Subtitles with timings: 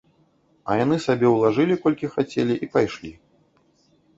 [0.69, 3.13] А яны сабе ўлажылі колькі хацелі і пайшлі.